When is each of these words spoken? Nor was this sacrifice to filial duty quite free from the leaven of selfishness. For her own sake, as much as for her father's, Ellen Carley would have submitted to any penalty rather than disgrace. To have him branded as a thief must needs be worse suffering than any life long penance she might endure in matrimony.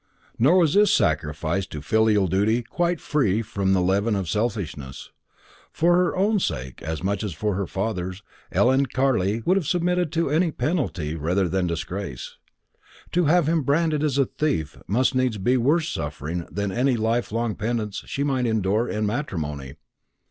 Nor 0.39 0.57
was 0.57 0.73
this 0.73 0.91
sacrifice 0.91 1.67
to 1.67 1.79
filial 1.79 2.25
duty 2.25 2.63
quite 2.63 2.99
free 2.99 3.43
from 3.43 3.73
the 3.73 3.81
leaven 3.83 4.15
of 4.15 4.27
selfishness. 4.27 5.11
For 5.71 5.93
her 5.93 6.15
own 6.15 6.39
sake, 6.39 6.81
as 6.81 7.03
much 7.03 7.23
as 7.23 7.33
for 7.35 7.53
her 7.53 7.67
father's, 7.67 8.23
Ellen 8.51 8.87
Carley 8.87 9.41
would 9.45 9.57
have 9.57 9.67
submitted 9.67 10.11
to 10.13 10.31
any 10.31 10.49
penalty 10.49 11.13
rather 11.13 11.47
than 11.47 11.67
disgrace. 11.67 12.37
To 13.11 13.25
have 13.25 13.45
him 13.47 13.61
branded 13.61 14.03
as 14.03 14.17
a 14.17 14.25
thief 14.25 14.75
must 14.87 15.13
needs 15.13 15.37
be 15.37 15.55
worse 15.55 15.87
suffering 15.89 16.47
than 16.51 16.71
any 16.71 16.97
life 16.97 17.31
long 17.31 17.53
penance 17.53 18.01
she 18.07 18.23
might 18.23 18.47
endure 18.47 18.89
in 18.89 19.05
matrimony. 19.05 19.75